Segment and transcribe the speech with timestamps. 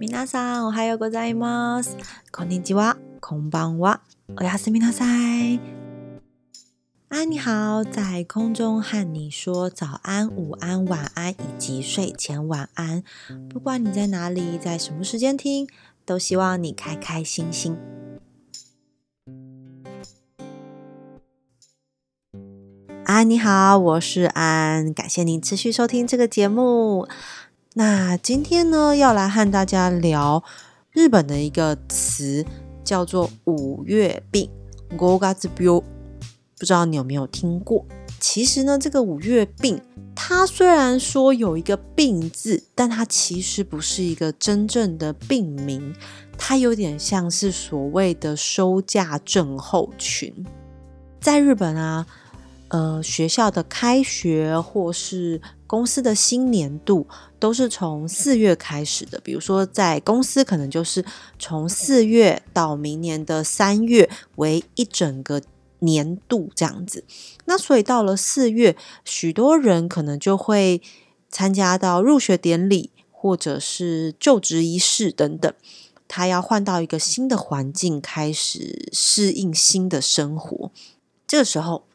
[0.00, 1.96] 皆さん、おはようございます。
[2.30, 4.02] こんにちは、こんばんは。
[4.38, 5.60] おやすみなさい。
[7.08, 13.02] 安，你好，在空中和你说早安、午安、晚安以及睡前晚安。
[13.48, 15.68] 不管你在哪里，在什么时间听，
[16.04, 17.78] 都希望你开开心心。
[23.04, 27.08] 安，你好，我是安，感谢您持续收听这个节目。
[27.73, 30.43] 那今天呢，要来和大家聊
[30.91, 32.45] 日本的一个词，
[32.83, 34.49] 叫做五月病
[34.97, 35.65] g 嘎子 g
[36.59, 37.85] 不知道你有没有听过？
[38.19, 39.81] 其实呢，这个五月病，
[40.13, 45.95] 它虽然说有一个“病”字，但它其实不是一个真正的病名，
[46.37, 50.45] 它有点像是所谓的收假症候群。
[51.21, 52.05] 在日本啊，
[52.71, 57.07] 呃，学校的开学或是公司的新年度，
[57.39, 59.19] 都是从四月开始的。
[59.23, 61.05] 比如说，在公司可能就是
[61.39, 65.41] 从四月到明年的三月为一整个。
[65.83, 67.03] 年度这样子，
[67.45, 70.79] 那所以到了四月，许多人可能就会
[71.27, 75.51] 参加到入学典礼或者是就职仪式等等。
[76.07, 80.69] 他要换到一个新的环境，开始适应新的生活。
[81.25, 81.85] 这个时候，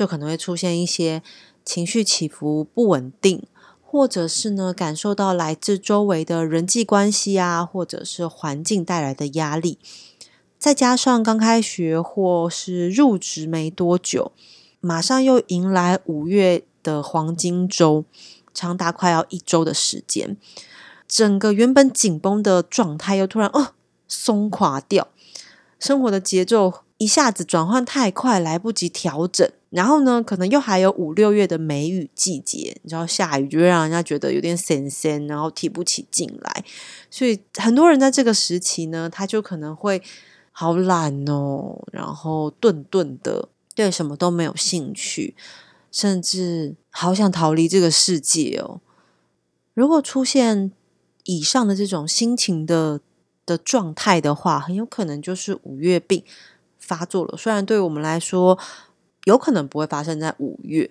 [0.00, 1.22] 就可能会出现一些
[1.62, 3.42] 情绪起伏不稳定，
[3.82, 9.76] 或者是呢感受到来自周围的人际关系啊，或者是环境带来的压力。
[10.58, 14.32] 再加上刚开学或是入职没多久，
[14.80, 18.06] 马上又迎来五月的黄金周，
[18.54, 20.38] 长达快要一周的时间，
[21.06, 23.74] 整个原本紧绷的状态又突然哦
[24.08, 25.08] 松垮掉，
[25.78, 29.46] 生活的节奏一下子转换太快，来不及调整。
[29.70, 36.64] 然后呢，可能又还有五六月的梅雨季节，你知道下雨就会让人家觉得有点神神，然后提不起劲来，
[37.10, 40.02] 所以很多人在这个时期呢，他就可能会。
[40.52, 45.34] 好懒哦，然后顿顿的，对什么都没有兴趣，
[45.90, 48.80] 甚至好想逃离这个世界哦。
[49.72, 50.70] 如果出现
[51.24, 53.00] 以上的这种心情的
[53.46, 56.22] 的状态的话，很有可能就是五月病
[56.78, 57.36] 发作了。
[57.38, 58.58] 虽然对我们来说，
[59.30, 60.90] 有可能不会发生在五月。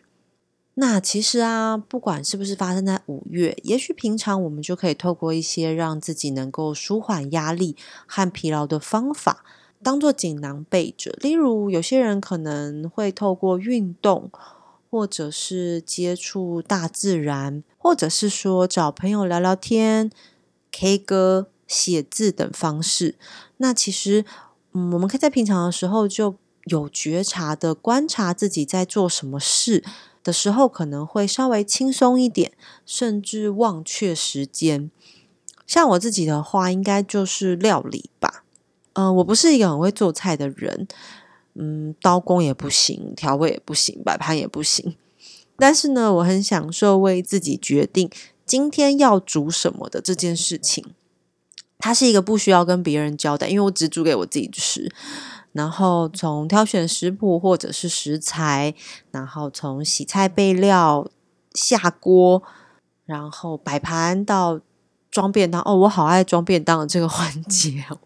[0.76, 9.44] 那其实啊，不管是不是发生在五月，也许平常我们就可以透过一些让自己能够舒缓压力和疲劳的方法，
[9.84, 11.12] 当做锦囊备着。
[11.20, 14.32] 例如，有些人可能会透过运动，
[14.90, 20.10] 或者是接触大自然，或者是说找朋友聊聊天、
[20.72, 23.16] K 歌、写字等方式。
[23.58, 24.24] 那其实，
[24.72, 26.36] 嗯，我们可以在平常的时候就
[26.70, 29.84] 有觉察的观察自己在做什么事。
[30.22, 32.52] 的时候可能会稍微轻松一点，
[32.86, 34.92] 甚至忘却时间。
[35.66, 38.44] 像我自己的话，应该就是料理吧。
[38.94, 40.88] 嗯，我不是一个很会做菜的人，
[41.56, 44.96] 嗯，刀工也不行，调味也不行，摆盘也不行。
[45.58, 48.10] 但是呢，我很享受为自己决定
[48.46, 50.84] 今天要煮什么的这件事情。
[51.78, 54.92] 它是一个不需要跟别人交代，因为我只煮给我自己吃。
[55.52, 58.74] 然后从挑选食谱或者是食材，
[59.12, 61.08] 然后从洗菜备料、
[61.54, 62.44] 下锅，
[63.06, 64.60] 然后摆盘到
[65.10, 65.62] 装便当。
[65.66, 67.98] 哦，我好爱装便当的这个环节哦！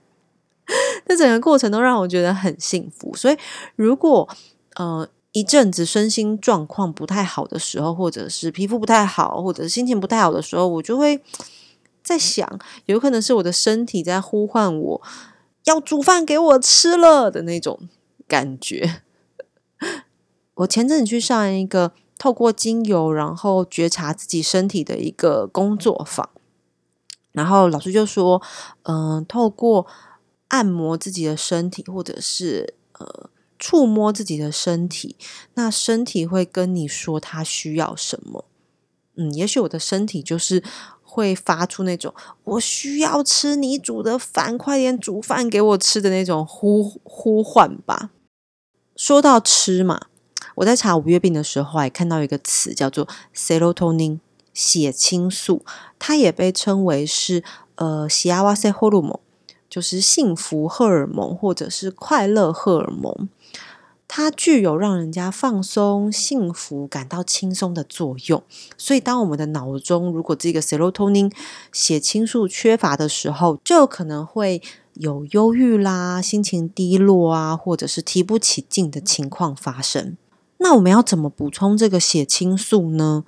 [1.05, 3.13] 这整个过程都让我觉得很幸福。
[3.13, 3.37] 所以，
[3.75, 4.27] 如果
[4.75, 11.21] 呃一阵子身心状况不太好的时候，或者是皮肤不太好，或者是心情不太好的时候，我就会
[12.01, 15.01] 在想，有可能是我的身体在呼唤我。
[15.65, 17.87] 要煮饭给我吃了的那种
[18.27, 19.01] 感觉。
[20.55, 26.29] 我前阵子去上一个透过精油，然后觉察自己身体的一个工作坊，
[27.31, 28.41] 然后老师就说
[28.83, 29.87] ：“嗯，透过
[30.49, 35.15] 按摩自己的身体，或者是呃触摸自己的身体，
[35.55, 38.45] 那身体会跟你说他需要什么。
[39.15, 40.63] 嗯，也许我的身体就是。”
[41.13, 42.11] 会发出那种
[42.43, 48.09] 我需要吃你煮的饭，快点煮饭给我吃的那种呼呼唤吧。
[48.95, 50.07] 说到吃嘛，
[50.55, 54.17] 我在查五月病的时候，还看到一个词叫做 serotonin
[54.55, 55.63] 血清素，
[55.99, 57.43] 它也被称为是
[57.75, 59.19] 呃喜阿瓦塞荷尔蒙，
[59.69, 63.29] 就是幸福荷尔蒙或者是快乐荷尔蒙。
[64.15, 68.43] 它具有让人家放松、幸福、感到轻松的作用，
[68.77, 71.33] 所以当我们的脑中如果这个 serotonin
[71.71, 74.61] 血清素缺乏的时候，就可能会
[74.93, 80.15] 有忧郁啦、心情低落啊，或者是提不起劲的情况发生。
[80.57, 83.23] 那我们要怎么补充这个血清素呢？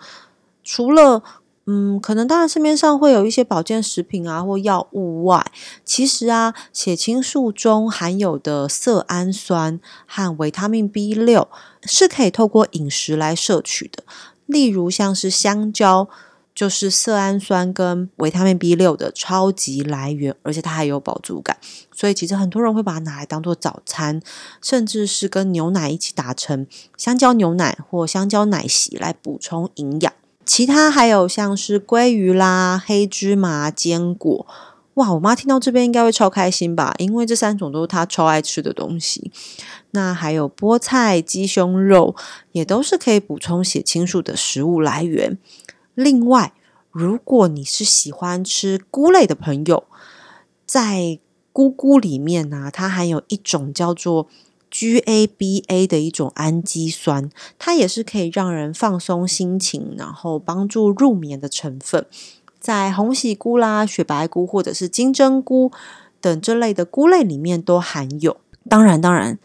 [0.64, 1.24] 除了
[1.68, 5.52] 嗯，可能当然市面上会有一些保健食品啊或药物外，
[5.84, 11.48] 其实啊，血清素中含有的色氨酸和维他命 B 六
[11.82, 14.04] 是可以透过饮食来摄取的。
[14.46, 16.08] 例如像是香蕉，
[16.54, 21.58] 就是色氨酸跟维他命 B 六的超级来源，而且它还有饱足感，
[21.92, 24.22] 所以其实很多人会把它拿来当做早餐，
[24.62, 30.14] 甚至是跟牛奶一起打成香蕉牛奶或香蕉奶昔来补充营养。
[30.46, 34.46] 其他还有像是鲑鱼啦、黑芝麻、坚果，
[34.94, 35.12] 哇！
[35.14, 39.32] 我妈听到这边应该会超开心吧，因为这三种都是她超爱吃的东西。
[39.92, 42.16] 那还有菠菜、鸡胸肉，
[42.52, 45.38] 也都是可以补充血清素的食物来源。
[45.96, 46.54] 另外，
[46.92, 49.86] 如果你是喜欢吃菇类的朋友，
[50.66, 51.18] 在
[51.52, 54.28] 菇菇里面呢，它含有一种叫做。
[54.78, 62.06] GABA 的一种氨基酸，它也是可以让人放松心情，然后帮助入眠的成分，
[62.60, 65.72] 在红喜菇啦、雪白菇或者是金针菇
[66.20, 68.36] 等这类的菇类里面都含有。
[68.70, 69.40] 当然，当然，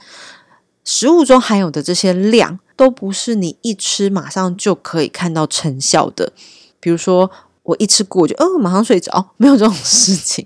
[0.83, 6.33] 食物中含有的这些量都不是你一吃马上就可以看到成效的。
[6.81, 7.31] 比如说，
[7.63, 10.45] 我一吃菇就哦马上睡着，没有这种事情，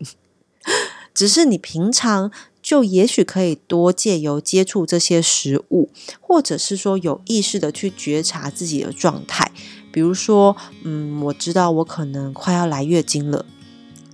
[1.15, 2.31] 只是你平常。
[2.65, 9.53] 就也许可以多借由接触这些食物，或者是说有意识的去觉察自己的状态。
[9.93, 13.45] 比如说，嗯，我知道我可能快要来月经了，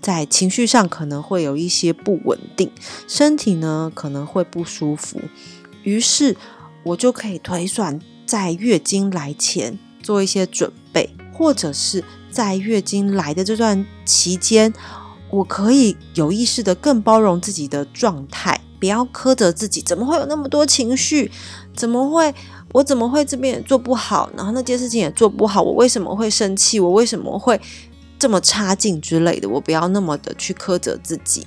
[0.02, 2.72] 在情绪上可能会有一些不稳定，
[3.06, 5.20] 身体呢可能会不舒服，
[5.84, 6.36] 于是
[6.82, 14.74] 我就可以推算在月经来前做一些准备，或者是在月经来的这段期间。
[15.30, 19.80] 我可以有意识的更包容自己的状态，不要苛责自己。
[19.80, 21.30] 怎么会有那么多情绪？
[21.76, 22.34] 怎么会？
[22.72, 24.30] 我怎么会这边也做不好？
[24.36, 25.62] 然后那件事情也做不好？
[25.62, 26.78] 我为什么会生气？
[26.78, 27.60] 我为什么会
[28.18, 29.48] 这么差劲之类的？
[29.48, 31.46] 我不要那么的去苛责自己，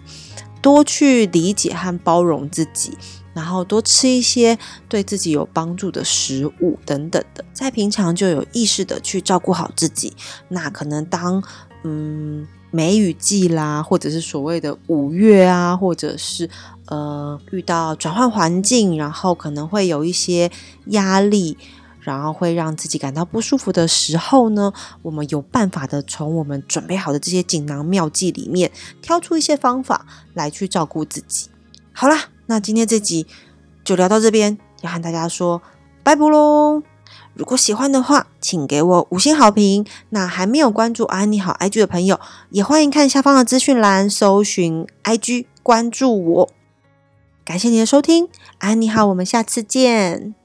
[0.62, 2.98] 多去理解和包容自己，
[3.34, 4.58] 然后多吃一些
[4.90, 10.14] 对自己有帮助的食物等等的，在平常就有意识的去照顾好自己。
[10.50, 11.44] 那可能当
[11.84, 12.48] 嗯。
[12.76, 16.50] 梅雨季啦，或者是所谓的五月啊，或者是
[16.88, 20.50] 呃遇到转换环境，然后可能会有一些
[20.88, 21.56] 压力，
[22.00, 24.74] 然后会让自己感到不舒服的时候呢，
[25.04, 28.72] 我们有办法的从我们准备好的这些锦囊妙计里面
[29.04, 31.50] 挑出一些方法来去照顾自己。
[31.92, 33.28] 好啦，那今天这集
[33.84, 35.62] 就聊到这边，要和大家说
[36.02, 36.93] 拜拜喽。
[37.36, 39.86] 如果喜欢的话，请给我五星好评。
[40.10, 42.20] 那还没有关注安妮好 IG 的朋友，
[42.52, 46.50] 也欢迎看下方的资讯栏，搜寻 IG 关注我。
[47.44, 50.43] 感谢你的收听，安妮好，我们下次见。